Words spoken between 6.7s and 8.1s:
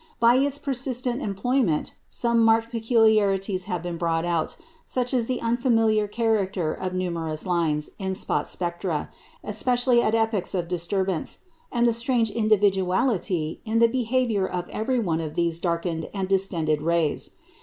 of numerous lines